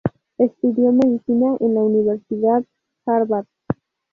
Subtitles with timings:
[0.39, 2.63] Estudió medicina en la Universidad
[3.05, 3.45] Harvard.